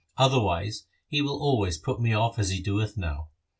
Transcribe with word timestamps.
Otherwise, 0.17 0.87
he 1.09 1.21
will 1.21 1.39
always 1.39 1.77
put 1.77 2.01
me 2.01 2.11
off 2.11 2.39
as 2.39 2.49
he 2.49 2.59
doeth 2.59 2.97
now.' 2.97 3.27